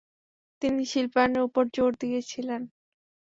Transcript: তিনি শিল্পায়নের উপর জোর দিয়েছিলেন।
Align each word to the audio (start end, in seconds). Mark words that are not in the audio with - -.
তিনি 0.61 0.81
শিল্পায়নের 0.91 1.45
উপর 1.47 1.63
জোর 1.75 1.91
দিয়েছিলেন। 2.01 2.61